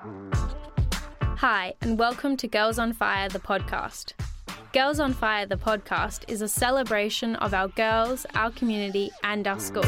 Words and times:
Hi, 0.00 1.74
and 1.80 1.98
welcome 1.98 2.36
to 2.36 2.46
Girls 2.46 2.78
on 2.78 2.92
Fire, 2.92 3.28
the 3.28 3.40
podcast. 3.40 4.12
Girls 4.72 5.00
on 5.00 5.12
Fire, 5.12 5.44
the 5.44 5.56
podcast, 5.56 6.22
is 6.28 6.40
a 6.40 6.46
celebration 6.46 7.34
of 7.36 7.52
our 7.52 7.66
girls, 7.68 8.24
our 8.36 8.52
community, 8.52 9.10
and 9.24 9.48
our 9.48 9.58
school. 9.58 9.82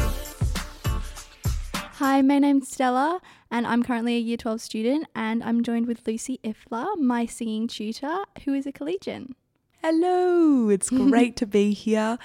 Hi, 1.75 2.21
my 2.21 2.39
name's 2.39 2.69
Stella, 2.69 3.21
and 3.49 3.65
I'm 3.65 3.83
currently 3.83 4.17
a 4.17 4.19
Year 4.19 4.35
12 4.35 4.59
student, 4.59 5.07
and 5.15 5.41
I'm 5.43 5.63
joined 5.63 5.87
with 5.87 6.05
Lucy 6.05 6.41
Ifla, 6.43 6.97
my 6.97 7.25
singing 7.25 7.69
tutor, 7.69 8.25
who 8.43 8.53
is 8.53 8.65
a 8.65 8.73
collegian. 8.73 9.35
Hello, 9.81 10.69
it's 10.69 10.89
great 10.89 11.35
to 11.37 11.47
be 11.47 11.73
here. 11.73 12.19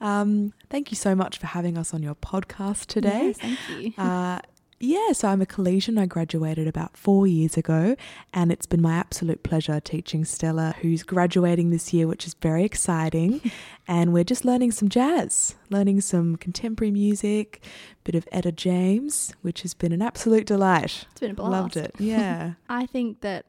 Um, 0.00 0.52
thank 0.70 0.90
you 0.90 0.96
so 0.96 1.14
much 1.14 1.38
for 1.38 1.46
having 1.46 1.76
us 1.76 1.92
on 1.92 2.02
your 2.02 2.14
podcast 2.14 2.86
today. 2.86 3.34
Yes, 3.36 3.38
thank 3.38 3.58
you. 3.68 3.92
Uh, 3.98 4.38
yeah, 4.82 5.12
so 5.12 5.28
I'm 5.28 5.40
a 5.40 5.46
collegian. 5.46 5.96
I 5.96 6.06
graduated 6.06 6.66
about 6.66 6.96
four 6.96 7.24
years 7.24 7.56
ago, 7.56 7.94
and 8.34 8.50
it's 8.50 8.66
been 8.66 8.82
my 8.82 8.94
absolute 8.94 9.44
pleasure 9.44 9.78
teaching 9.78 10.24
Stella, 10.24 10.74
who's 10.80 11.04
graduating 11.04 11.70
this 11.70 11.92
year, 11.92 12.08
which 12.08 12.26
is 12.26 12.34
very 12.34 12.64
exciting. 12.64 13.40
and 13.88 14.12
we're 14.12 14.24
just 14.24 14.44
learning 14.44 14.72
some 14.72 14.88
jazz, 14.88 15.54
learning 15.70 16.00
some 16.00 16.34
contemporary 16.34 16.90
music, 16.90 17.62
bit 18.02 18.16
of 18.16 18.26
Etta 18.32 18.50
James, 18.50 19.32
which 19.42 19.62
has 19.62 19.72
been 19.72 19.92
an 19.92 20.02
absolute 20.02 20.46
delight. 20.46 21.06
It's 21.12 21.20
been 21.20 21.30
a 21.30 21.34
blast. 21.34 21.52
Loved 21.52 21.76
it. 21.76 21.94
Yeah. 22.00 22.54
I 22.68 22.86
think 22.86 23.20
that, 23.20 23.46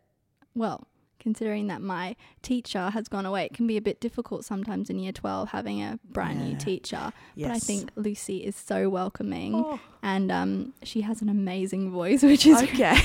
well, 0.53 0.87
considering 1.23 1.67
that 1.67 1.81
my 1.81 2.15
teacher 2.43 2.89
has 2.91 3.07
gone 3.07 3.25
away, 3.25 3.45
it 3.45 3.53
can 3.53 3.65
be 3.65 3.77
a 3.77 3.81
bit 3.81 3.99
difficult 3.99 4.45
sometimes 4.45 4.89
in 4.89 4.99
year 4.99 5.11
12 5.13 5.49
having 5.49 5.81
a 5.81 5.97
brand 6.11 6.39
new 6.45 6.55
teacher. 6.57 7.11
yes. 7.35 7.47
But 7.49 7.55
I 7.55 7.59
think 7.59 7.89
Lucy 7.95 8.37
is 8.45 8.55
so 8.55 8.89
welcoming 8.89 9.55
Oh, 9.55 9.79
and 10.03 10.31
um, 10.31 10.73
she 10.83 11.01
has 11.01 11.21
an 11.21 11.29
amazing 11.29 11.89
voice, 11.91 12.21
which 12.31 12.45
is 12.45 12.61
okay. 12.61 12.97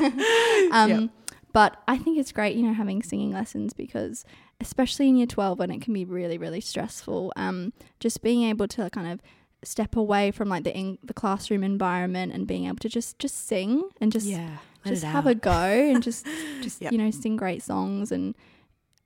um, 0.72 0.90
Yep. 0.90 1.10
But 1.52 1.82
I 1.88 1.98
think 1.98 2.16
it's 2.18 2.30
great, 2.30 2.56
you 2.56 2.62
know, 2.62 2.72
having 2.72 3.02
singing 3.02 3.32
lessons 3.32 3.72
because, 3.72 4.24
especially 4.60 5.08
in 5.08 5.16
year 5.16 5.26
12 5.26 5.58
when 5.58 5.70
it 5.72 5.80
can 5.82 5.92
be 5.92 6.04
really, 6.04 6.38
really 6.38 6.60
stressful, 6.60 7.32
um, 7.34 7.72
just 7.98 8.22
being 8.22 8.44
able 8.44 8.68
to 8.68 8.88
kind 8.90 9.08
of 9.12 9.20
step 9.64 9.96
away 9.96 10.30
from 10.30 10.48
like 10.48 10.62
the 10.64 10.74
in- 10.74 10.98
the 11.02 11.12
classroom 11.12 11.62
environment 11.64 12.32
and 12.32 12.46
being 12.46 12.66
able 12.66 12.76
to 12.78 12.88
just 12.88 13.18
just 13.18 13.46
sing 13.46 13.82
and 14.00 14.10
just 14.12 14.26
yeah. 14.26 14.56
Let 14.84 14.92
just 14.92 15.04
have 15.04 15.26
a 15.26 15.34
go 15.34 15.50
and 15.50 16.02
just 16.02 16.26
just 16.62 16.80
Yep. 16.80 16.92
you 16.92 16.98
know 16.98 17.10
sing 17.10 17.36
great 17.36 17.62
songs 17.62 18.10
and 18.12 18.34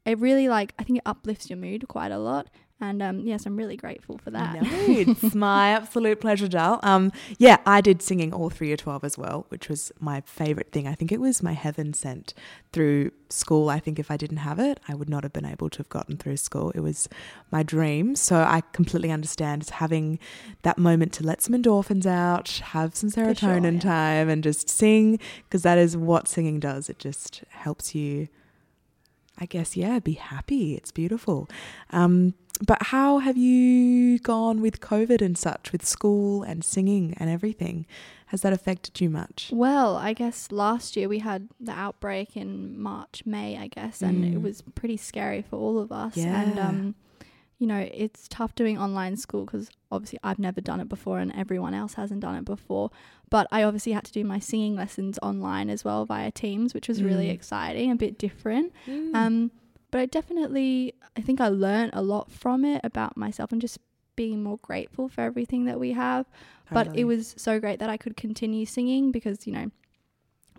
it 0.05 0.19
really 0.19 0.48
like 0.48 0.75
I 0.78 0.84
think 0.84 0.98
it 0.98 1.03
uplifts 1.06 1.48
your 1.50 1.56
mood 1.58 1.89
quite 1.89 2.12
a 2.12 2.19
lot 2.19 2.48
and 2.80 3.03
um 3.03 3.20
yes 3.20 3.47
I'm 3.47 3.56
really 3.56 3.77
grateful 3.77 4.19
for 4.19 4.30
that. 4.30 4.62
No, 4.62 4.69
it's 4.72 5.34
my 5.34 5.70
absolute 5.70 6.20
pleasure, 6.20 6.48
Dal. 6.48 6.81
Um, 6.83 7.12
yeah, 7.39 7.58
I 7.66 7.81
did 7.81 8.03
singing 8.03 8.33
all 8.33 8.50
through 8.50 8.69
year 8.69 8.77
12 8.77 9.05
as 9.05 9.19
well, 9.19 9.47
which 9.48 9.69
was 9.69 9.92
my 10.00 10.22
favorite 10.22 10.72
thing. 10.72 10.86
I 10.89 10.94
think 10.94 11.12
it 11.12 11.20
was 11.20 11.42
my 11.42 11.53
heaven 11.53 11.94
sent 11.94 12.34
through 12.72 13.12
school. 13.28 13.69
I 13.69 13.81
think 13.81 13.98
if 13.98 14.11
I 14.11 14.16
didn't 14.16 14.39
have 14.39 14.58
it, 14.58 14.81
I 14.89 14.94
would 14.94 15.08
not 15.08 15.22
have 15.22 15.33
been 15.33 15.44
able 15.44 15.69
to 15.70 15.78
have 15.78 15.89
gotten 15.89 16.16
through 16.16 16.36
school. 16.36 16.70
It 16.75 16.81
was 16.81 17.08
my 17.50 17.62
dream. 17.62 18.16
So 18.16 18.36
I 18.36 18.62
completely 18.72 19.11
understand 19.11 19.62
it's 19.62 19.70
having 19.70 20.19
that 20.62 20.78
moment 20.78 21.12
to 21.14 21.25
let 21.25 21.42
some 21.42 21.55
endorphins 21.55 22.06
out, 22.06 22.48
have 22.72 22.94
some 22.94 23.11
sure, 23.11 23.27
serotonin 23.27 23.75
yeah. 23.75 23.81
time, 23.81 24.28
and 24.28 24.42
just 24.42 24.69
sing, 24.69 25.19
because 25.44 25.62
that 25.62 25.78
is 25.78 25.97
what 25.97 26.28
singing 26.28 26.61
does. 26.61 26.88
It 26.88 26.98
just 26.98 27.42
helps 27.50 27.94
you. 27.94 28.28
I 29.38 29.46
guess, 29.46 29.77
yeah, 29.77 29.98
be 29.98 30.12
happy. 30.12 30.74
It's 30.74 30.92
beautiful. 30.92 31.48
Um, 31.90 32.34
but 32.64 32.78
how 32.84 33.18
have 33.18 33.36
you 33.36 34.18
gone 34.20 34.60
with 34.60 34.80
COVID 34.80 35.20
and 35.20 35.36
such, 35.36 35.72
with 35.72 35.84
school 35.84 36.44
and 36.44 36.64
singing 36.64 37.14
and 37.18 37.28
everything? 37.28 37.84
Has 38.26 38.42
that 38.42 38.52
affected 38.52 39.00
you 39.00 39.10
much? 39.10 39.50
Well, 39.52 39.96
I 39.96 40.12
guess 40.12 40.52
last 40.52 40.96
year 40.96 41.08
we 41.08 41.18
had 41.18 41.48
the 41.60 41.72
outbreak 41.72 42.36
in 42.36 42.78
March, 42.80 43.22
May, 43.26 43.58
I 43.58 43.66
guess, 43.68 44.02
and 44.02 44.24
it 44.24 44.34
Mm. 44.34 44.42
was 44.42 44.62
pretty 44.74 44.96
scary 44.96 45.42
for 45.42 45.56
all 45.56 45.78
of 45.80 45.91
us. 45.91 46.16
And 46.16 46.56
Yeah. 46.56 46.69
um, 46.69 46.94
you 47.59 47.66
know, 47.66 47.88
it's 47.92 48.26
tough 48.28 48.54
doing 48.54 48.78
online 48.78 49.16
school 49.16 49.44
because 49.44 49.70
obviously 49.92 50.19
I've 50.25 50.38
never 50.38 50.60
done 50.60 50.81
it 50.81 50.88
before 50.88 51.19
and 51.20 51.32
everyone 51.34 51.72
else 51.75 51.94
hasn't 51.94 52.20
done 52.20 52.34
it 52.34 52.44
before. 52.44 52.91
But 53.31 53.47
I 53.53 53.62
obviously 53.62 53.92
had 53.92 54.04
to 54.04 54.12
do 54.12 54.25
my 54.25 54.38
singing 54.38 54.75
lessons 54.75 55.19
online 55.22 55.70
as 55.70 55.84
well 55.84 56.04
via 56.04 56.31
Teams, 56.31 56.75
which 56.75 56.88
was 56.88 57.03
really 57.03 57.28
Mm. 57.28 57.32
exciting, 57.34 57.91
a 57.91 57.97
bit 57.97 58.19
different. 58.19 58.72
Mm. 58.87 59.15
Um, 59.15 59.50
but 59.91 60.00
I 60.00 60.06
definitely, 60.06 60.94
I 61.16 61.20
think 61.20 61.41
I 61.41 61.48
learned 61.48 61.91
a 61.94 62.03
lot 62.03 62.31
from 62.32 62.65
it 62.65 62.81
about 62.84 63.16
myself 63.16 63.53
and 63.53 63.60
just 63.60 63.78
being 64.16 64.42
more 64.42 64.59
grateful 64.62 65.09
for 65.09 65.21
everything 65.22 65.65
that 65.66 65.78
we 65.81 65.92
have. 65.92 66.26
But 66.72 66.97
it 66.97 67.04
was 67.04 67.34
so 67.38 67.60
great 67.60 67.78
that 67.78 67.88
I 67.91 67.97
could 67.97 68.16
continue 68.16 68.66
singing 68.66 69.12
because, 69.12 69.47
you 69.47 69.53
know, 69.53 69.71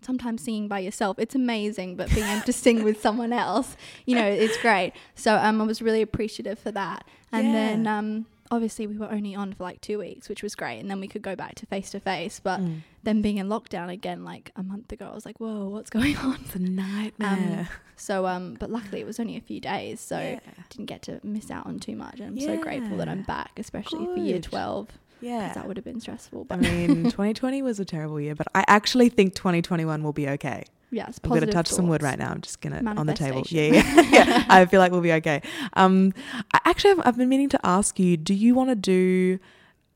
sometimes 0.05 0.43
singing 0.43 0.67
by 0.67 0.79
yourself, 0.79 1.17
it's 1.19 1.35
amazing, 1.35 1.95
but 1.95 2.09
being 2.13 2.27
able 2.27 2.45
to 2.45 2.53
sing 2.53 2.83
with 2.83 3.01
someone 3.01 3.33
else, 3.33 3.75
you 4.05 4.15
know, 4.15 4.25
it's 4.25 4.57
great. 4.61 4.93
So 5.15 5.35
um, 5.35 5.61
I 5.61 5.65
was 5.65 5.81
really 5.81 6.01
appreciative 6.01 6.59
for 6.59 6.71
that. 6.71 7.03
And 7.31 7.53
then 7.53 7.87
um, 7.87 8.25
obviously 8.51 8.87
we 8.87 8.97
were 8.97 9.11
only 9.11 9.35
on 9.35 9.51
for 9.53 9.63
like 9.63 9.81
two 9.81 9.97
weeks, 9.99 10.29
which 10.29 10.41
was 10.43 10.55
great. 10.55 10.79
And 10.79 10.89
then 10.89 10.99
we 11.01 11.07
could 11.07 11.21
go 11.21 11.35
back 11.35 11.55
to 11.55 11.65
face 11.65 11.89
to 11.91 11.99
face. 11.99 12.39
But 12.39 12.61
Mm. 12.61 12.81
then 13.03 13.21
being 13.21 13.37
in 13.37 13.47
lockdown 13.47 13.89
again, 13.89 14.23
like 14.23 14.51
a 14.55 14.63
month 14.63 14.91
ago, 14.91 15.09
I 15.11 15.15
was 15.15 15.25
like, 15.25 15.39
whoa, 15.39 15.67
what's 15.67 15.89
going 15.89 16.15
on? 16.27 16.39
It's 16.45 16.55
a 16.55 16.59
nightmare. 16.59 17.67
So, 17.97 18.25
um, 18.27 18.55
but 18.59 18.69
luckily 18.69 19.01
it 19.01 19.05
was 19.07 19.19
only 19.19 19.35
a 19.37 19.41
few 19.41 19.59
days. 19.59 19.99
So 19.99 20.17
yeah. 20.19 20.39
didn't 20.69 20.85
get 20.87 21.01
to 21.03 21.19
miss 21.23 21.49
out 21.51 21.65
on 21.65 21.79
too 21.79 21.95
much. 21.95 22.19
And 22.19 22.29
I'm 22.29 22.39
so 22.39 22.57
grateful 22.57 22.97
that 22.97 23.09
I'm 23.09 23.23
back, 23.23 23.51
especially 23.57 24.05
for 24.05 24.17
year 24.17 24.39
12, 24.39 24.87
because 24.87 24.97
yeah. 25.21 25.53
that 25.53 25.67
would 25.67 25.77
have 25.77 25.83
been 25.83 25.99
stressful. 25.99 26.45
But 26.45 26.59
I 26.59 26.61
mean, 26.61 27.03
2020 27.11 27.61
was 27.61 27.79
a 27.79 27.85
terrible 27.85 28.19
year, 28.19 28.35
but 28.35 28.47
I 28.53 28.63
actually 28.67 29.09
think 29.09 29.35
2021 29.35 30.03
will 30.03 30.13
be 30.13 30.27
okay. 30.29 30.65
yes, 30.91 31.19
I'm 31.23 31.29
going 31.29 31.41
to 31.41 31.47
positive 31.47 31.53
touch 31.53 31.67
some 31.67 31.87
wood 31.87 32.03
right 32.03 32.17
now. 32.17 32.31
I'm 32.31 32.41
just 32.41 32.61
going 32.61 32.73
to 32.73 32.89
on 32.91 33.07
the 33.07 33.13
table. 33.13 33.43
Yeah, 33.47 33.71
yeah. 33.73 34.01
yeah. 34.11 34.45
I 34.49 34.65
feel 34.65 34.79
like 34.79 34.91
we'll 34.91 35.01
be 35.01 35.13
okay. 35.13 35.41
Um, 35.73 36.13
I 36.53 36.59
actually, 36.65 36.91
I've, 36.91 37.07
I've 37.07 37.17
been 37.17 37.29
meaning 37.29 37.49
to 37.49 37.59
ask 37.63 37.99
you: 37.99 38.17
Do 38.17 38.33
you 38.33 38.55
want 38.55 38.69
to 38.69 38.75
do 38.75 39.39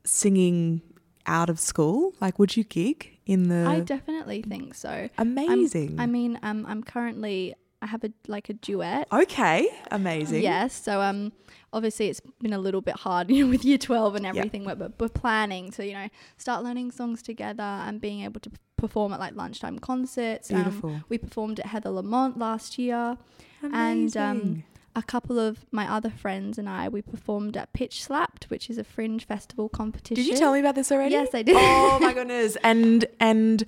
singing 0.03 0.81
out 1.25 1.49
of 1.49 1.59
school? 1.59 2.13
Like, 2.19 2.39
would 2.39 2.57
you 2.57 2.63
gig 2.63 3.17
in 3.25 3.49
the? 3.49 3.65
I 3.67 3.79
definitely 3.81 4.41
think 4.41 4.73
so. 4.73 5.09
amazing. 5.17 5.99
I 5.99 6.05
mean, 6.05 6.39
um, 6.43 6.65
I'm 6.67 6.83
currently 6.83 7.55
I 7.81 7.85
have 7.87 8.03
a 8.03 8.11
like 8.27 8.49
a 8.49 8.53
duet. 8.53 9.07
okay, 9.11 9.67
amazing. 9.91 10.43
Yes, 10.43 10.73
so 10.83 11.01
um, 11.01 11.31
obviously 11.71 12.09
it's 12.09 12.19
been 12.41 12.53
a 12.53 12.59
little 12.59 12.81
bit 12.81 12.95
hard, 12.97 13.29
you 13.31 13.45
know, 13.45 13.49
with 13.49 13.63
year 13.63 13.77
twelve 13.77 14.15
and 14.15 14.25
everything. 14.25 14.65
But, 14.65 14.79
but 14.79 14.93
we're 14.99 15.07
planning 15.09 15.71
to, 15.71 15.85
you 15.85 15.93
know, 15.93 16.07
start 16.37 16.63
learning 16.63 16.91
songs 16.91 17.21
together 17.21 17.63
and 17.63 18.01
being 18.01 18.21
able 18.23 18.41
to 18.41 18.51
perform 18.77 19.13
at 19.13 19.19
like 19.19 19.35
lunchtime 19.35 19.79
concerts. 19.79 20.51
Um, 20.51 20.63
Beautiful. 20.63 21.01
we 21.09 21.17
performed 21.17 21.59
at 21.59 21.67
Heather 21.67 21.89
Lamont 21.89 22.37
last 22.37 22.77
year. 22.77 23.17
and, 23.61 24.15
um, 24.17 24.63
A 24.95 25.03
couple 25.03 25.39
of 25.39 25.65
my 25.71 25.89
other 25.89 26.09
friends 26.09 26.57
and 26.57 26.67
I, 26.67 26.89
we 26.89 27.01
performed 27.01 27.55
at 27.55 27.71
Pitch 27.73 28.03
Slapped, 28.03 28.49
which 28.49 28.69
is 28.69 28.77
a 28.77 28.83
fringe 28.83 29.25
festival 29.25 29.69
competition. 29.69 30.15
did 30.15 30.27
you 30.27 30.35
tell 30.37 30.51
me 30.51 30.59
about 30.59 30.75
this 30.75 30.91
already? 30.91 31.11
Yes, 31.13 31.29
I 31.33 31.43
did. 31.43 31.55
oh 31.57 31.99
my 32.01 32.11
goodness! 32.17 32.57
And 32.63 33.05
and 33.19 33.63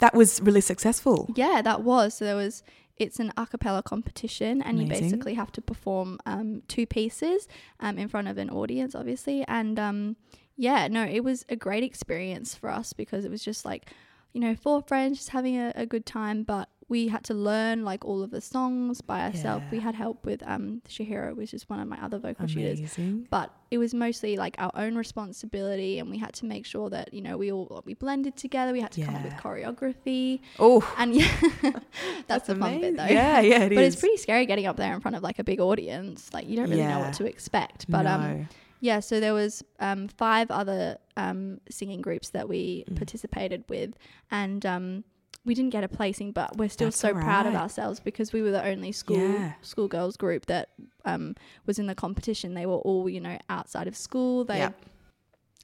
that 0.00 0.14
was 0.14 0.40
really 0.42 0.60
successful. 0.60 1.30
Yeah, 1.36 1.62
that 1.62 1.82
was. 1.82 2.14
So 2.14 2.24
there 2.26 2.36
was. 2.36 2.62
It's 2.96 3.18
an 3.18 3.32
a 3.36 3.46
cappella 3.46 3.82
competition, 3.82 4.62
and 4.62 4.80
you 4.80 4.86
basically 4.86 5.34
have 5.34 5.50
to 5.52 5.60
perform 5.60 6.18
um, 6.26 6.62
two 6.68 6.86
pieces 6.86 7.48
um, 7.80 7.98
in 7.98 8.08
front 8.08 8.28
of 8.28 8.38
an 8.38 8.50
audience, 8.50 8.94
obviously. 8.94 9.44
And 9.48 9.78
um, 9.78 10.16
yeah, 10.56 10.86
no, 10.88 11.04
it 11.04 11.24
was 11.24 11.44
a 11.48 11.56
great 11.56 11.82
experience 11.82 12.54
for 12.54 12.70
us 12.70 12.92
because 12.92 13.24
it 13.24 13.30
was 13.30 13.42
just 13.42 13.64
like, 13.64 13.90
you 14.32 14.40
know, 14.40 14.54
four 14.54 14.82
friends 14.82 15.18
just 15.18 15.30
having 15.30 15.56
a, 15.56 15.72
a 15.74 15.86
good 15.86 16.06
time. 16.06 16.44
But 16.44 16.68
we 16.88 17.08
had 17.08 17.24
to 17.24 17.34
learn 17.34 17.84
like 17.84 18.04
all 18.04 18.22
of 18.22 18.30
the 18.30 18.40
songs 18.40 19.00
by 19.00 19.22
ourselves. 19.22 19.64
We 19.70 19.80
had 19.80 19.94
help 19.94 20.24
with 20.26 20.42
um, 20.46 20.82
Shahira, 20.88 21.34
which 21.34 21.54
is 21.54 21.68
one 21.68 21.80
of 21.80 21.88
my 21.88 21.98
other 22.02 22.18
vocal 22.18 22.46
tutors. 22.46 22.78
Amazing. 22.78 23.26
But 23.30 23.50
it 23.70 23.78
was 23.78 23.94
mostly 23.94 24.36
like 24.36 24.54
our 24.58 24.70
own 24.74 24.94
responsibility, 24.96 25.98
and 25.98 26.10
we 26.10 26.18
had 26.18 26.34
to 26.34 26.44
make 26.46 26.66
sure 26.66 26.90
that 26.90 27.12
you 27.14 27.22
know 27.22 27.36
we 27.38 27.50
all 27.50 27.82
we 27.86 27.94
blended 27.94 28.36
together. 28.36 28.72
We 28.72 28.80
had 28.80 28.92
to 28.92 29.00
come 29.04 29.16
up 29.16 29.22
with 29.22 29.36
choreography. 29.36 30.40
Oh, 30.58 30.82
And 30.98 31.14
yeah, 31.14 31.30
that's, 32.26 32.46
the 32.46 32.54
fun 32.56 32.80
bit 32.80 32.96
though. 32.96 33.06
Yeah, 33.06 33.40
yeah, 33.40 33.62
it 33.64 33.72
is. 33.72 33.76
but 33.76 33.84
it's 33.84 33.96
pretty 33.96 34.16
scary 34.18 34.46
getting 34.46 34.66
up 34.66 34.76
there 34.76 34.92
in 34.94 35.00
front 35.00 35.16
of 35.16 35.22
like 35.22 35.38
a 35.38 35.44
big 35.44 35.60
audience. 35.60 36.30
Like 36.32 36.48
you 36.48 36.56
don't 36.56 36.68
really 36.70 36.82
know 36.86 37.00
what 37.00 37.12
to 37.14 37.26
expect. 37.26 37.90
But 37.90 38.06
um, 38.06 38.48
yeah, 38.80 39.00
so 39.00 39.20
there 39.20 39.34
was 39.34 39.64
um 39.80 40.08
five 40.08 40.50
other 40.50 40.98
um 41.16 41.60
singing 41.70 42.02
groups 42.02 42.30
that 42.30 42.48
we 42.48 42.84
Mm. 42.90 42.96
participated 42.96 43.64
with, 43.68 43.94
and 44.30 44.64
um 44.66 45.04
we 45.44 45.54
didn't 45.54 45.70
get 45.70 45.84
a 45.84 45.88
placing, 45.88 46.32
but 46.32 46.56
we're 46.56 46.68
still 46.68 46.88
That's 46.88 46.98
so 46.98 47.12
proud 47.12 47.46
of 47.46 47.54
ourselves 47.54 48.00
because 48.00 48.32
we 48.32 48.42
were 48.42 48.50
the 48.50 48.64
only 48.64 48.92
school 48.92 49.18
Yeah. 49.18 49.52
schoolgirls 49.62 50.16
group 50.16 50.46
that 50.46 50.70
um 51.04 51.34
was 51.66 51.78
in 51.78 51.86
the 51.86 51.94
competition. 51.94 52.54
They 52.54 52.66
were 52.66 52.76
all 52.78 53.08
you 53.08 53.20
know 53.20 53.38
outside 53.48 53.86
of 53.88 53.96
school. 53.96 54.44
They 54.44 54.58
Yep. 54.58 54.84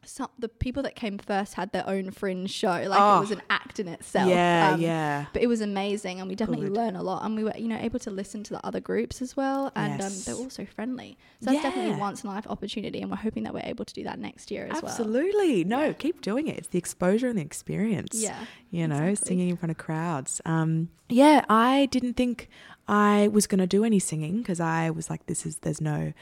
Some 0.04 0.28
the 0.38 0.48
people 0.48 0.82
that 0.84 0.94
came 0.96 1.18
first 1.18 1.54
had 1.54 1.72
their 1.72 1.86
own 1.88 2.10
fringe 2.10 2.50
show. 2.50 2.68
Like 2.88 2.98
Oh. 3.00 3.18
it 3.18 3.20
was 3.20 3.30
an 3.32 3.42
act 3.50 3.78
in 3.78 3.86
itself. 3.88 4.28
yeah, 4.30 4.72
Um, 4.74 4.80
yeah. 4.80 5.26
But 5.32 5.42
it 5.42 5.46
was 5.46 5.60
amazing, 5.60 6.20
and 6.20 6.28
we 6.28 6.34
definitely 6.34 6.68
Good. 6.68 6.76
learned 6.76 6.96
a 6.96 7.02
lot, 7.02 7.24
and 7.24 7.36
we 7.36 7.44
were, 7.44 7.52
you 7.56 7.68
know, 7.68 7.76
able 7.78 7.98
to 8.00 8.10
listen 8.10 8.42
to 8.44 8.54
the 8.54 8.66
other 8.66 8.80
groups 8.80 9.20
as 9.20 9.36
well, 9.36 9.70
and 9.76 10.00
Yes. 10.00 10.26
um, 10.28 10.34
they're 10.34 10.42
also 10.42 10.64
friendly. 10.64 11.18
So 11.40 11.50
that's 11.50 11.62
definitely 11.62 11.94
a 11.94 11.98
once 11.98 12.24
in 12.24 12.30
a 12.30 12.32
life 12.32 12.46
opportunity, 12.46 13.00
and 13.02 13.10
we're 13.10 13.18
hoping 13.18 13.42
that 13.44 13.52
we're 13.54 13.60
able 13.64 13.84
to 13.84 13.94
do 13.94 14.02
that 14.04 14.18
next 14.18 14.50
year 14.50 14.66
as 14.70 14.82
well. 14.82 14.90
Absolutely. 14.90 15.64
No, 15.64 15.92
keep 15.92 16.22
doing 16.22 16.48
it. 16.48 16.56
It's 16.58 16.68
the 16.68 16.78
exposure 16.78 17.28
and 17.28 17.38
the 17.38 17.42
experience. 17.42 18.14
Yeah. 18.14 18.36
You 18.70 18.88
know, 18.88 19.04
exactly. 19.04 19.28
singing 19.28 19.48
in 19.50 19.56
front 19.56 19.70
of 19.70 19.76
crowds. 19.78 20.40
Um, 20.46 20.88
yeah, 21.08 21.44
I 21.48 21.86
didn't 21.90 22.14
think 22.14 22.48
I 22.88 23.28
was 23.28 23.46
going 23.46 23.58
to 23.58 23.66
do 23.66 23.84
any 23.84 23.98
singing 23.98 24.38
because 24.38 24.60
I 24.60 24.90
was 24.90 25.10
like, 25.10 25.26
this 25.26 25.44
is, 25.44 25.58
there's 25.58 25.80
no, 25.80 26.12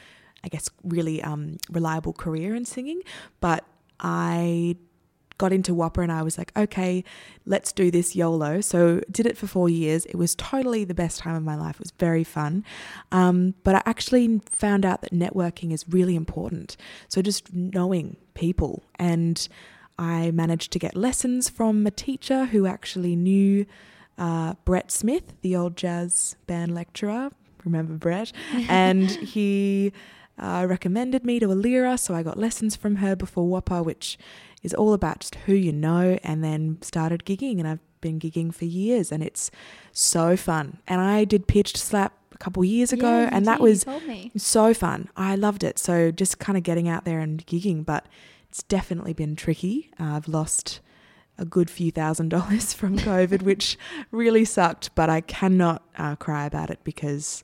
I 0.45 0.49
guess, 0.49 0.69
really 0.85 1.23
um, 1.23 1.59
reliable 1.71 2.13
career 2.13 2.55
in 2.55 2.65
singing. 2.65 3.03
But 3.41 3.65
I 4.01 4.77
got 5.39 5.53
into 5.53 5.73
WAAPA 5.73 6.03
and 6.03 6.13
I 6.13 6.23
was 6.23 6.37
like, 6.37 6.53
okay, 6.57 7.05
let's 7.47 7.73
do 7.73 7.91
this 7.91 8.15
YOLO. 8.15 8.61
So 8.61 9.01
did 9.11 9.25
it 9.25 9.37
for 9.37 9.47
four 9.47 9.69
years. 9.71 10.05
It 10.07 10.17
was 10.17 10.35
totally 10.35 10.85
the 10.85 10.95
best 10.95 11.21
time 11.21 11.37
of 11.37 11.45
my 11.45 11.55
life. 11.55 11.77
It 11.77 11.81
was 11.81 11.93
very 11.93 12.25
fun. 12.25 12.65
Um, 13.13 13.55
but 13.63 13.77
I 13.77 13.83
actually 13.87 14.41
found 14.47 14.85
out 14.85 15.01
that 15.03 15.13
networking 15.13 15.73
is 15.73 15.85
really 15.89 16.17
important. 16.17 16.77
So 17.09 17.23
just 17.23 17.55
knowing 17.55 18.17
people 18.35 18.83
and 18.97 19.49
I 19.97 20.33
managed 20.33 20.73
to 20.73 20.79
get 20.79 20.97
lessons 20.97 21.49
from 21.49 21.87
a 21.87 21.91
teacher 21.91 22.47
who 22.47 22.67
actually 22.67 23.17
knew 23.17 23.65
uh, 24.19 24.55
Brett 24.65 24.91
Smith, 24.91 25.35
the 25.43 25.55
old 25.55 25.77
jazz 25.77 26.37
band 26.47 26.75
lecturer. 26.75 27.31
Remember 27.65 27.95
Brett? 27.95 28.33
and 28.69 29.11
he 29.11 29.93
uh, 30.39 30.67
recommended 30.69 31.25
me 31.25 31.39
to 31.41 31.47
Alira, 31.49 31.99
so 31.99 32.15
I 32.15 32.23
got 32.23 32.39
lessons 32.39 32.77
from 32.77 32.97
her 32.97 33.17
before 33.17 33.49
WAAPA, 33.49 33.85
which 33.85 34.19
is 34.63 34.75
all 34.75 34.93
about 34.93 35.21
just 35.21 35.35
who 35.47 35.53
you 35.55 35.73
know, 35.73 36.19
and 36.23 36.43
then 36.43 36.79
started 36.83 37.25
gigging, 37.25 37.59
and 37.59 37.67
I've 37.69 37.81
been 38.01 38.19
gigging 38.19 38.55
for 38.55 38.65
years, 38.65 39.11
and 39.13 39.23
it's 39.23 39.51
so 39.93 40.37
fun. 40.37 40.79
And 40.87 41.01
I 41.01 41.25
did 41.25 41.47
pitched 41.47 41.77
slap 41.77 42.15
a 42.33 42.39
couple 42.39 42.65
years 42.65 42.93
ago, 42.93 43.23
Yeah, 43.23 43.31
and 43.33 43.47
that 43.47 43.61
was 43.61 43.85
so 44.37 44.75
fun. 44.75 45.09
I 45.17 45.35
loved 45.35 45.65
it. 45.65 45.79
So 45.79 46.11
just 46.11 46.39
kind 46.39 46.57
of 46.57 46.63
getting 46.63 46.89
out 46.89 47.05
there 47.05 47.21
and 47.21 47.45
gigging, 47.47 47.85
but 47.85 48.07
it's 48.49 48.63
definitely 48.63 49.13
been 49.13 49.37
tricky. 49.37 49.91
Uh, 49.99 50.17
I've 50.17 50.29
lost 50.29 50.81
a 51.37 51.45
good 51.45 51.71
few 51.71 51.91
thousand 51.91 52.29
dollars 52.37 52.73
from 52.73 52.99
COVID, 52.99 53.43
which 53.43 53.79
really 54.11 54.45
sucked, 54.45 54.95
but 54.95 55.11
I 55.11 55.21
cannot 55.21 55.83
uh, 55.97 56.17
cry 56.17 56.47
about 56.47 56.71
it 56.71 56.81
because 56.85 57.43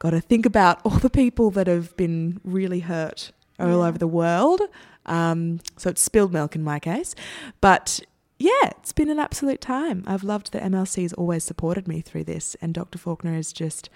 got 0.00 0.10
to 0.10 0.20
think 0.20 0.44
about 0.44 0.80
all 0.84 0.98
the 0.98 1.10
people 1.10 1.50
that 1.52 1.68
have 1.68 1.96
been 1.96 2.40
really 2.42 2.80
hurt 2.80 3.30
all 3.60 3.68
Yeah. 3.68 3.74
over 3.88 3.98
the 3.98 4.08
world. 4.08 4.60
Um, 5.06 5.60
so 5.76 5.88
it's 5.90 6.00
spilled 6.02 6.32
milk 6.32 6.56
in 6.56 6.62
my 6.64 6.78
case. 6.78 7.14
But 7.60 8.00
yeah, 8.38 8.70
it's 8.78 8.92
been 8.92 9.10
an 9.10 9.18
absolute 9.18 9.60
time. 9.60 10.02
I've 10.06 10.24
loved 10.24 10.52
that 10.52 10.62
MLC 10.62 11.02
has 11.02 11.12
always 11.12 11.44
supported 11.44 11.86
me 11.86 12.00
through 12.00 12.24
this, 12.24 12.56
and 12.62 12.72
Dr. 12.74 12.98
Faulkner 12.98 13.34
has 13.34 13.52
just 13.52 13.88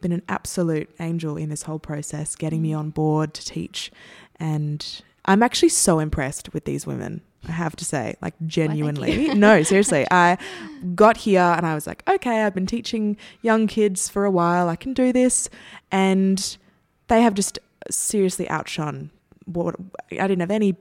been 0.00 0.12
an 0.12 0.22
absolute 0.28 0.88
angel 0.98 1.36
in 1.36 1.50
this 1.50 1.64
whole 1.64 1.78
process, 1.78 2.34
getting 2.34 2.62
me 2.62 2.72
on 2.72 2.88
board 2.90 3.34
to 3.34 3.44
teach. 3.44 3.92
And 4.36 5.02
I'm 5.26 5.42
actually 5.42 5.68
so 5.68 5.98
impressed 5.98 6.54
with 6.54 6.64
these 6.64 6.86
women, 6.86 7.20
I 7.50 7.54
have 7.54 7.76
to 7.76 7.84
say, 7.84 8.16
like 8.22 8.34
genuinely. 8.46 9.28
no, 9.34 9.62
seriously. 9.62 10.06
I 10.10 10.38
got 10.94 11.18
here 11.18 11.40
and 11.40 11.66
I 11.66 11.74
was 11.74 11.86
like, 11.86 12.02
okay, 12.08 12.42
I've 12.42 12.54
been 12.54 12.66
teaching 12.66 13.16
young 13.42 13.66
kids 13.66 14.08
for 14.08 14.24
a 14.24 14.30
while, 14.30 14.68
I 14.68 14.76
can 14.76 14.94
do 14.94 15.12
this. 15.12 15.48
And 15.90 16.56
they 17.08 17.22
have 17.22 17.34
just 17.34 17.58
seriously 17.90 18.48
outshone 18.48 19.10
what 19.46 19.74
I 20.12 20.26
didn't 20.28 20.40
have 20.40 20.50
any 20.50 20.76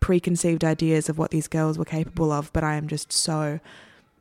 preconceived 0.00 0.64
ideas 0.64 1.08
of 1.08 1.18
what 1.18 1.30
these 1.30 1.48
girls 1.48 1.78
were 1.78 1.84
capable 1.84 2.32
of, 2.32 2.52
but 2.52 2.64
I 2.64 2.74
am 2.74 2.88
just 2.88 3.12
so 3.12 3.60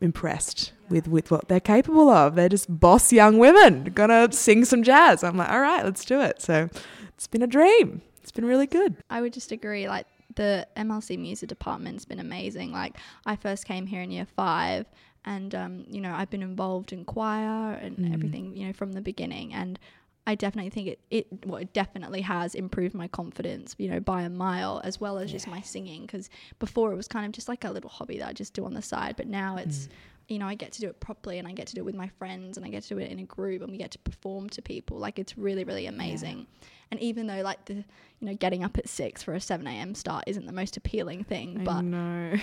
impressed 0.01 0.73
with 0.89 1.07
with 1.07 1.31
what 1.31 1.47
they're 1.47 1.59
capable 1.59 2.09
of. 2.09 2.35
They're 2.35 2.49
just 2.49 2.79
boss 2.79 3.13
young 3.13 3.37
women 3.37 3.85
gonna 3.95 4.31
sing 4.31 4.65
some 4.65 4.83
jazz. 4.83 5.23
I'm 5.23 5.37
like, 5.37 5.49
all 5.49 5.61
right, 5.61 5.83
let's 5.83 6.05
do 6.05 6.19
it. 6.21 6.41
So 6.41 6.69
it's 7.15 7.27
been 7.27 7.41
a 7.41 7.47
dream. 7.47 8.01
It's 8.21 8.31
been 8.31 8.45
really 8.45 8.67
good. 8.67 8.95
I 9.09 9.21
would 9.21 9.33
just 9.33 9.51
agree. 9.51 9.87
Like 9.87 10.07
the 10.35 10.67
MLC 10.77 11.17
music 11.17 11.49
department's 11.49 12.05
been 12.05 12.19
amazing. 12.19 12.71
Like 12.71 12.97
I 13.25 13.35
first 13.35 13.65
came 13.65 13.85
here 13.87 14.01
in 14.01 14.11
year 14.11 14.27
five, 14.35 14.85
and 15.25 15.53
um, 15.55 15.85
you 15.89 16.01
know 16.01 16.13
I've 16.13 16.29
been 16.29 16.43
involved 16.43 16.91
in 16.93 17.05
choir 17.05 17.73
and 17.73 17.97
Mm. 17.97 18.13
everything. 18.13 18.57
You 18.57 18.67
know 18.67 18.73
from 18.73 18.93
the 18.93 19.01
beginning, 19.01 19.53
and 19.53 19.79
I 20.25 20.35
definitely 20.35 20.69
think 20.69 20.87
it 20.87 20.99
it 21.09 21.27
well 21.45 21.57
it 21.61 21.73
definitely 21.73 22.21
has 22.21 22.55
improved 22.55 22.95
my 22.95 23.07
confidence. 23.07 23.75
You 23.77 23.89
know 23.89 23.99
by 23.99 24.21
a 24.23 24.29
mile, 24.29 24.79
as 24.83 24.99
well 25.01 25.17
as 25.17 25.31
just 25.31 25.47
my 25.47 25.61
singing. 25.61 26.01
Because 26.03 26.29
before 26.59 26.93
it 26.93 26.95
was 26.95 27.07
kind 27.07 27.25
of 27.25 27.31
just 27.33 27.49
like 27.49 27.63
a 27.65 27.71
little 27.71 27.89
hobby 27.89 28.17
that 28.19 28.29
I 28.29 28.33
just 28.33 28.53
do 28.53 28.63
on 28.65 28.73
the 28.73 28.81
side, 28.81 29.15
but 29.17 29.27
now 29.27 29.57
it's. 29.57 29.89
You 30.29 30.39
know, 30.39 30.47
I 30.47 30.55
get 30.55 30.71
to 30.71 30.79
do 30.79 30.87
it 30.87 31.01
properly 31.01 31.37
and 31.37 31.45
I 31.45 31.51
get 31.51 31.67
to 31.67 31.75
do 31.75 31.81
it 31.81 31.83
with 31.83 31.95
my 31.95 32.07
friends 32.07 32.55
and 32.55 32.65
I 32.65 32.69
get 32.69 32.83
to 32.83 32.95
do 32.95 32.97
it 32.97 33.11
in 33.11 33.19
a 33.19 33.25
group 33.25 33.61
and 33.61 33.69
we 33.69 33.77
get 33.77 33.91
to 33.91 33.99
perform 33.99 34.47
to 34.51 34.61
people. 34.61 34.97
Like, 34.97 35.19
it's 35.19 35.37
really, 35.37 35.65
really 35.65 35.85
amazing. 35.85 36.47
And 36.91 36.99
even 37.01 37.27
though, 37.27 37.41
like, 37.41 37.65
the, 37.65 37.73
you 37.73 37.83
know, 38.21 38.33
getting 38.33 38.63
up 38.63 38.77
at 38.77 38.87
six 38.87 39.21
for 39.21 39.33
a 39.33 39.41
7 39.41 39.67
a.m. 39.67 39.93
start 39.93 40.23
isn't 40.27 40.45
the 40.45 40.53
most 40.53 40.77
appealing 40.77 41.25
thing, 41.25 41.59
but 41.65 41.83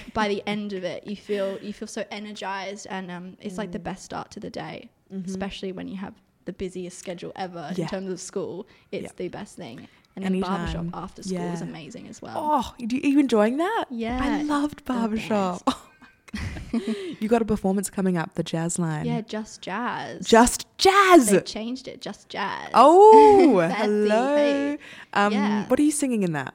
by 0.12 0.28
the 0.28 0.42
end 0.46 0.74
of 0.74 0.84
it, 0.84 1.06
you 1.06 1.16
feel 1.16 1.58
you 1.62 1.72
feel 1.72 1.88
so 1.88 2.04
energized, 2.10 2.86
and 2.90 3.10
um, 3.10 3.38
it's 3.40 3.56
like 3.56 3.72
the 3.72 3.78
Mm. 3.78 3.84
best 3.84 4.04
start 4.04 4.30
to 4.32 4.40
the 4.40 4.50
day, 4.50 4.90
especially 5.24 5.72
when 5.72 5.88
you 5.88 5.96
have 5.96 6.12
the 6.44 6.52
busiest 6.52 6.98
schedule 6.98 7.32
ever. 7.36 7.72
Yeah. 7.76 7.84
in 7.84 7.88
terms 7.88 8.10
of 8.10 8.20
school. 8.20 8.66
It's 8.92 9.04
Yeah. 9.04 9.10
the 9.16 9.28
best 9.28 9.56
thing, 9.56 9.88
and 10.16 10.24
then 10.24 10.32
Anytime. 10.32 10.56
barbershop 10.72 10.86
after 11.02 11.22
school 11.22 11.52
is 11.52 11.60
amazing 11.60 12.08
as 12.08 12.20
well. 12.22 12.34
Oh, 12.36 12.74
are 12.78 12.84
you 12.84 13.18
enjoying 13.20 13.58
that? 13.58 13.84
Yeah, 13.90 14.18
I 14.22 14.42
loved 14.42 14.84
barbershop. 14.84 15.62
Oh 15.66 15.86
you 17.20 17.28
got 17.28 17.42
a 17.42 17.44
performance 17.44 17.90
coming 17.90 18.16
up, 18.16 18.34
the 18.34 18.42
jazz 18.42 18.78
line. 18.78 19.04
yeah, 19.04 19.20
just 19.20 19.60
jazz. 19.62 20.26
Just 20.26 20.66
jazz. 20.78 21.30
they 21.30 21.40
changed 21.40 21.88
it, 21.88 22.00
just 22.00 22.28
jazz. 22.28 22.70
Oh, 22.74 23.58
hello. 23.76 24.76
Um, 25.12 25.32
Yeah. 25.32 25.66
What 25.66 25.80
are 25.80 25.82
you 25.82 25.90
singing 25.90 26.22
in 26.22 26.32
that? 26.32 26.54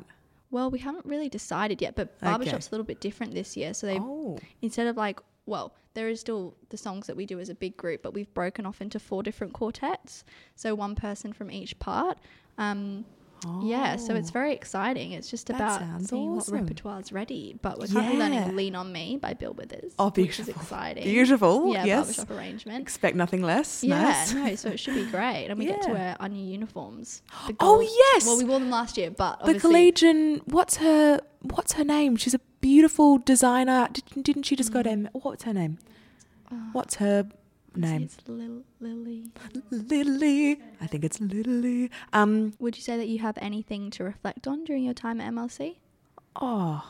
Well, 0.51 0.71
we 0.71 0.79
haven't 0.79 1.05
really 1.05 1.27
decided 1.27 1.81
yet, 1.81 1.95
but 1.95 2.13
Okay. 2.23 2.31
barbershop's 2.31 2.69
a 2.69 2.71
little 2.71 2.85
bit 2.85 3.01
different 3.01 3.33
this 3.33 3.57
year. 3.57 3.73
So 3.73 3.87
they 3.87 3.99
Oh, 3.99 4.37
instead 4.61 4.87
of 4.87 4.95
like 4.95 5.19
well 5.45 5.73
there 5.93 6.09
is 6.09 6.19
still 6.19 6.55
the 6.69 6.77
songs 6.77 7.07
that 7.07 7.15
we 7.15 7.25
do 7.25 7.39
as 7.39 7.49
a 7.49 7.55
big 7.55 7.77
group 7.77 8.01
but 8.03 8.13
we've 8.13 8.33
broken 8.33 8.65
off 8.65 8.81
into 8.81 8.99
four 8.99 9.23
different 9.23 9.53
quartets 9.53 10.23
so 10.55 10.75
one 10.75 10.95
person 10.95 11.31
from 11.33 11.49
each 11.51 11.77
part 11.79 12.17
um 12.57 13.05
yeah 13.61 13.95
so 13.95 14.15
it's 14.15 14.31
very 14.31 14.53
exciting 14.53 15.11
it's 15.11 15.29
just 15.29 15.51
Oh. 15.51 15.53
That 15.57 15.81
about 15.81 16.01
seeing 16.01 16.29
awesome. 16.35 16.55
what 16.55 16.63
repertoire's 16.63 17.11
ready 17.11 17.55
but 17.61 17.77
we're 17.77 17.85
currently 17.85 18.17
Yeah. 18.17 18.23
learning 18.23 18.55
lean 18.55 18.75
on 18.75 18.91
me 18.91 19.17
by 19.21 19.33
bill 19.35 19.53
withers 19.53 19.93
Oh, 19.99 20.09
which 20.09 20.39
is 20.39 20.47
exciting 20.49 21.03
beautiful. 21.03 21.71
yeah 21.71 21.85
yes. 21.85 22.15
barbershop 22.17 22.31
arrangement 22.35 22.81
Expect 22.81 23.15
nothing 23.15 23.43
less. 23.43 23.83
yeah, 23.83 24.01
Nice. 24.01 24.33
no, 24.33 24.55
so 24.55 24.69
it 24.69 24.79
should 24.79 24.95
be 24.95 25.05
great, 25.11 25.47
and 25.49 25.59
we 25.59 25.65
get 25.67 25.81
to 25.83 25.91
wear 25.91 26.15
our 26.19 26.27
new 26.29 26.43
uniforms. 26.43 27.21
Oh, 27.59 27.81
yes! 27.81 28.25
Well, 28.25 28.37
we 28.39 28.45
wore 28.45 28.59
them 28.59 28.71
last 28.71 28.97
year, 28.97 29.11
but 29.11 29.43
The 29.45 29.59
collegian. 29.59 30.41
What's 30.45 30.77
her? 30.77 31.19
What's 31.41 31.73
her 31.73 31.83
name? 31.83 32.15
She's 32.15 32.33
a 32.33 32.39
beautiful 32.75 33.17
designer. 33.19 33.87
Did, 33.95 34.05
didn't 34.29 34.43
she 34.43 34.55
just 34.61 34.71
go 34.73 34.81
to? 34.83 34.89
M- 34.89 35.09
What's 35.13 35.43
her 35.43 35.53
name? 35.53 35.77
uh, 36.51 36.55
What's 36.73 36.95
her 36.95 37.25
I 37.25 37.79
wanna 37.79 37.87
say 37.87 37.93
name? 37.93 38.01
It's 38.03 38.17
Lil- 38.27 38.63
Lily. 38.79 39.21
Lily. 39.71 40.61
I 40.81 40.87
think 40.87 41.03
it's 41.05 41.19
Lily. 41.21 41.89
Um. 42.13 42.53
Would 42.59 42.75
you 42.77 42.83
say 42.89 42.97
that 42.97 43.07
you 43.07 43.19
have 43.19 43.37
anything 43.49 43.89
to 43.91 44.03
reflect 44.03 44.47
on 44.47 44.63
during 44.65 44.83
your 44.83 44.93
time 44.93 45.21
at 45.21 45.31
MLC? 45.33 45.75
Oh. 46.35 46.83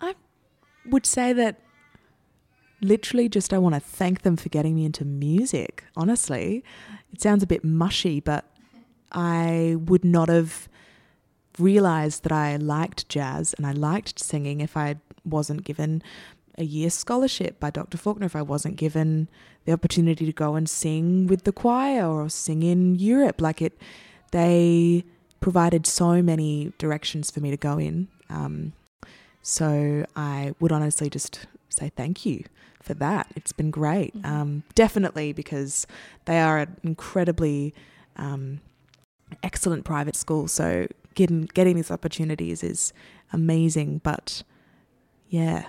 I 0.00 0.14
would 0.86 1.06
say 1.06 1.32
that 1.32 1.60
literally 2.80 3.28
just 3.28 3.52
I 3.52 3.58
want 3.58 3.74
to 3.74 3.80
thank 3.80 4.22
them 4.22 4.36
for 4.36 4.48
getting 4.48 4.74
me 4.74 4.84
into 4.84 5.04
music. 5.04 5.84
Honestly, 5.96 6.62
it 7.12 7.20
sounds 7.20 7.42
a 7.42 7.46
bit 7.46 7.64
mushy, 7.64 8.20
but 8.20 8.44
I 9.10 9.76
would 9.90 10.04
not 10.04 10.28
have 10.28 10.68
realized 11.60 12.22
that 12.24 12.32
I 12.32 12.56
liked 12.56 13.08
jazz 13.08 13.54
and 13.54 13.66
I 13.66 13.72
liked 13.72 14.18
singing 14.18 14.60
if 14.60 14.76
I 14.76 14.96
wasn't 15.24 15.64
given 15.64 16.02
a 16.56 16.64
year 16.64 16.90
scholarship 16.90 17.60
by 17.60 17.70
Dr. 17.70 17.96
Faulkner, 17.96 18.26
if 18.26 18.34
I 18.36 18.42
wasn't 18.42 18.76
given 18.76 19.28
the 19.64 19.72
opportunity 19.72 20.26
to 20.26 20.32
go 20.32 20.54
and 20.54 20.68
sing 20.68 21.26
with 21.26 21.44
the 21.44 21.52
choir 21.52 22.06
or 22.06 22.28
sing 22.28 22.62
in 22.62 22.96
Europe. 22.96 23.40
Like 23.40 23.62
it, 23.62 23.78
they 24.32 25.04
provided 25.40 25.86
so 25.86 26.22
many 26.22 26.72
directions 26.78 27.30
for 27.30 27.40
me 27.40 27.50
to 27.50 27.56
go 27.56 27.78
in. 27.78 28.08
Um, 28.28 28.72
so 29.42 30.04
I 30.16 30.54
would 30.58 30.72
honestly 30.72 31.08
just 31.08 31.46
say 31.68 31.90
thank 31.94 32.26
you 32.26 32.44
for 32.82 32.94
that. 32.94 33.30
It's 33.36 33.52
been 33.52 33.70
great. 33.70 34.16
Mhm. 34.16 34.26
Um, 34.26 34.62
definitely 34.74 35.32
because 35.32 35.86
they 36.24 36.40
are 36.40 36.58
an 36.58 36.76
incredibly 36.82 37.74
um, 38.16 38.60
excellent 39.42 39.84
private 39.84 40.16
school. 40.16 40.48
So 40.48 40.88
getting 41.18 41.42
getting 41.52 41.76
these 41.76 41.90
opportunities 41.90 42.62
is 42.62 42.92
amazing. 43.32 44.00
But 44.02 44.42
yeah, 45.28 45.66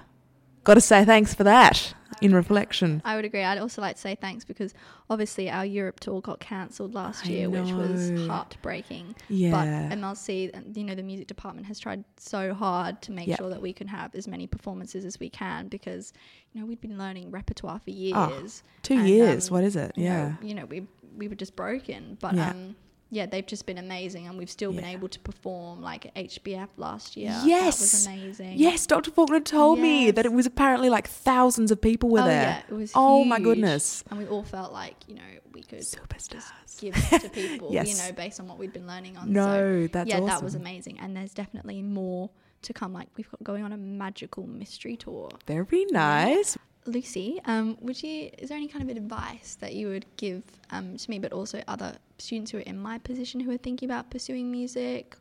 got 0.63 0.75
to 0.75 0.82
say 0.82 1.03
thanks 1.06 1.34
for 1.34 1.44
that. 1.44 1.94
in 2.22 2.34
reflection. 2.36 3.01
I 3.06 3.15
would 3.15 3.24
agree. 3.24 3.44
I'd 3.44 3.60
also 3.60 3.82
like 3.82 3.96
to 3.96 4.01
say 4.01 4.15
thanks 4.20 4.44
because 4.44 4.74
obviously 5.10 5.50
our 5.50 5.65
Europe 5.65 6.00
tour 6.01 6.20
got 6.22 6.39
cancelled 6.41 6.94
last 6.94 7.25
I 7.25 7.29
year, 7.29 7.50
which 7.50 7.72
was 7.72 8.27
heartbreaking. 8.27 9.15
Yeah. 9.29 9.51
But 9.51 9.98
MLC, 9.98 10.51
you 10.75 10.84
know, 10.84 10.96
the 10.96 11.03
music 11.03 11.27
department 11.27 11.68
has 11.68 11.79
tried 11.79 12.03
so 12.18 12.53
hard 12.53 13.01
to 13.03 13.12
make 13.13 13.27
Yeah. 13.27 13.38
sure 13.38 13.50
that 13.50 13.62
we 13.62 13.72
can 13.72 13.88
have 13.88 14.13
as 14.15 14.27
many 14.27 14.48
performances 14.48 15.06
as 15.06 15.18
we 15.20 15.29
can 15.29 15.70
because, 15.70 16.12
you 16.51 16.60
know, 16.60 16.68
we'd 16.68 16.82
been 16.82 16.98
learning 16.98 17.32
repertoire 17.32 17.79
for 17.79 17.91
years. 17.91 18.63
Oh, 18.65 18.70
Two 18.84 18.96
and, 18.96 19.08
years. 19.08 19.48
um, 19.50 19.53
what 19.53 19.63
is 19.63 19.75
it? 19.77 19.94
you 19.96 20.06
know- 20.10 20.36
Yeah. 20.41 20.48
you 20.48 20.53
know, 20.56 20.65
we 20.65 20.88
we 21.18 21.27
were 21.29 21.36
just 21.36 21.56
broken. 21.56 22.18
But 22.20 22.36
Yeah. 22.36 22.50
um, 22.51 22.75
yeah, 23.12 23.25
they've 23.25 23.46
just 23.46 23.66
been 23.66 23.78
amazing, 23.80 24.28
and 24.28 24.38
we've 24.38 24.50
still 24.50 24.72
been 24.72 24.86
able 24.86 25.08
to 25.10 25.20
perform 25.20 25.82
like 25.82 26.13
HBF 26.16 26.68
last 26.78 27.18
year. 27.18 27.36
Yes. 27.44 27.78
that 27.78 27.82
was 27.82 28.06
amazing. 28.08 28.54
Yes, 28.58 28.86
Dr. 28.86 29.10
Faulkner 29.12 29.39
told 29.39 29.80
me 29.80 30.12
that 30.12 30.25
it 30.25 30.32
was 30.32 30.46
apparently 30.46 30.89
like 30.89 31.08
thousands 31.08 31.72
of 31.72 31.82
people 31.82 32.10
were 32.10 32.22
oh 32.22 32.25
there. 32.25 32.42
yeah, 32.42 32.62
it 32.70 32.74
was. 32.74 32.92
Oh 32.96 33.24
my 33.25 33.39
goodness. 33.39 34.04
And 34.12 34.20
we 34.20 34.28
all 34.28 34.44
felt 34.44 34.72
like 34.74 34.96
you 35.08 35.16
know 35.16 35.22
we 35.54 35.63
could 35.63 35.80
Superstars. 35.80 36.80
give 36.80 36.94
to 37.22 37.30
people, 37.30 37.70
Yes. 37.72 37.89
you 37.89 37.96
know, 38.08 38.12
based 38.16 38.39
on 38.39 38.48
what 38.48 38.58
we'd 38.60 38.74
been 38.74 38.88
learning 38.88 39.18
on. 39.18 39.25
so, 39.28 39.32
No, 39.32 39.88
that's 39.88 40.08
yeah, 40.08 40.16
awesome. 40.18 40.28
that 40.28 40.44
was 40.44 40.56
amazing. 40.56 41.00
And 41.00 41.16
there's 41.18 41.34
definitely 41.34 41.82
more 41.82 42.30
to 42.62 42.74
come. 42.74 42.94
Like 42.94 43.08
we've 43.18 43.30
got 43.32 43.44
going 43.44 43.63
on 43.63 43.72
a 43.74 43.78
magical 43.78 44.46
mystery 44.46 44.96
tour. 44.98 45.30
Very 45.48 45.86
nice. 45.89 46.58
Lucy, 46.89 47.39
um, 47.46 47.77
would 47.81 48.01
you? 48.01 48.29
Is 48.38 48.50
there 48.50 48.58
any 48.58 48.67
kind 48.67 48.89
of 48.89 48.96
advice 48.96 49.58
that 49.60 49.74
you 49.74 49.88
would 49.88 50.05
give 50.17 50.43
um, 50.72 50.98
to 50.98 51.10
me, 51.10 51.19
but 51.19 51.31
also 51.31 51.63
other 51.67 51.96
students 52.17 52.51
who 52.51 52.58
are 52.58 52.62
in 52.62 52.77
my 52.77 52.98
position 52.98 53.39
who 53.39 53.51
are 53.51 53.58
thinking 53.58 53.89
about 53.89 54.10
pursuing 54.10 54.51
music, 54.51 55.15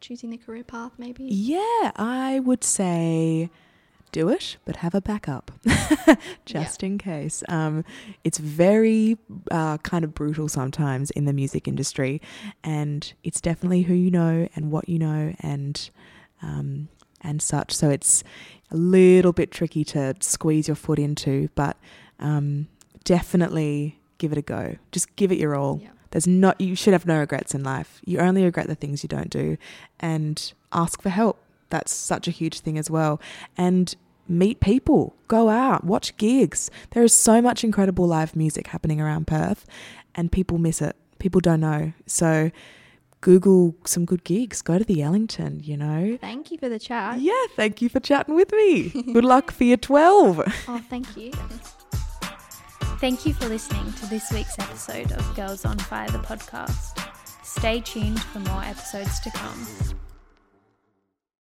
choosing 0.00 0.30
the 0.30 0.36
career 0.36 0.64
path, 0.64 0.92
maybe? 0.98 1.24
Yeah, 1.24 1.92
I 1.96 2.40
would 2.44 2.64
say 2.64 3.50
do 4.12 4.28
it, 4.28 4.56
but 4.64 4.76
have 4.76 4.94
a 4.94 5.00
backup 5.00 5.52
just 6.46 6.82
in 6.82 6.98
case. 6.98 7.42
Um, 7.48 7.84
it's 8.24 8.38
very 8.38 9.18
uh, 9.50 9.78
kind 9.78 10.04
of 10.04 10.14
brutal 10.14 10.48
sometimes 10.48 11.10
in 11.10 11.24
the 11.24 11.32
music 11.32 11.68
industry, 11.68 12.20
and 12.64 13.12
it's 13.22 13.40
definitely 13.40 13.82
who 13.82 13.94
you 13.94 14.10
know 14.10 14.48
and 14.54 14.70
what 14.70 14.88
you 14.88 14.98
know 14.98 15.34
and 15.40 15.90
um, 16.42 16.88
and 17.20 17.40
such. 17.42 17.74
So 17.74 17.90
it's 17.90 18.24
a 18.70 18.76
little 18.76 19.32
bit 19.32 19.50
tricky 19.50 19.84
to 19.84 20.14
squeeze 20.20 20.68
your 20.68 20.74
foot 20.74 20.98
into, 20.98 21.48
but 21.54 21.76
um, 22.18 22.68
definitely 23.04 23.98
give 24.18 24.32
it 24.32 24.38
a 24.38 24.42
go. 24.42 24.76
Just 24.92 25.14
give 25.16 25.32
it 25.32 25.38
your 25.38 25.54
all. 25.54 25.80
Yeah. 25.82 25.90
There's 26.10 26.26
not 26.26 26.60
you 26.60 26.74
should 26.74 26.92
have 26.92 27.06
no 27.06 27.18
regrets 27.18 27.54
in 27.54 27.62
life. 27.62 28.00
You 28.04 28.18
only 28.18 28.44
regret 28.44 28.66
the 28.66 28.74
things 28.74 29.02
you 29.02 29.08
don't 29.08 29.30
do 29.30 29.56
and 30.00 30.52
ask 30.72 31.02
for 31.02 31.10
help. 31.10 31.38
That's 31.70 31.92
such 31.92 32.28
a 32.28 32.30
huge 32.30 32.60
thing 32.60 32.78
as 32.78 32.90
well. 32.90 33.20
And 33.56 33.94
meet 34.26 34.60
people, 34.60 35.14
go 35.26 35.48
out, 35.48 35.84
watch 35.84 36.16
gigs. 36.16 36.70
There 36.90 37.02
is 37.02 37.14
so 37.14 37.40
much 37.42 37.64
incredible 37.64 38.06
live 38.06 38.36
music 38.36 38.68
happening 38.68 39.00
around 39.00 39.26
Perth 39.26 39.66
and 40.14 40.32
people 40.32 40.58
miss 40.58 40.80
it. 40.80 40.96
People 41.18 41.40
don't 41.40 41.60
know. 41.60 41.92
So 42.06 42.50
Google 43.20 43.74
some 43.84 44.04
good 44.04 44.24
gigs. 44.24 44.62
Go 44.62 44.78
to 44.78 44.84
the 44.84 45.02
Ellington, 45.02 45.60
you 45.62 45.76
know. 45.76 46.16
Thank 46.20 46.50
you 46.50 46.58
for 46.58 46.68
the 46.68 46.78
chat. 46.78 47.20
Yeah, 47.20 47.32
thank 47.56 47.82
you 47.82 47.88
for 47.88 48.00
chatting 48.00 48.34
with 48.34 48.52
me. 48.52 48.90
Good 48.90 49.24
luck 49.24 49.50
for 49.50 49.64
your 49.64 49.76
12. 49.76 50.38
Oh, 50.68 50.80
thank 50.90 51.16
you. 51.16 51.32
Thank 53.00 53.24
you 53.24 53.32
for 53.32 53.46
listening 53.46 53.92
to 53.94 54.06
this 54.06 54.30
week's 54.32 54.58
episode 54.58 55.12
of 55.12 55.36
Girls 55.36 55.64
on 55.64 55.78
Fire, 55.78 56.10
the 56.10 56.18
podcast. 56.18 56.98
Stay 57.42 57.80
tuned 57.80 58.20
for 58.22 58.40
more 58.40 58.62
episodes 58.62 59.20
to 59.20 59.30
come. 59.30 59.66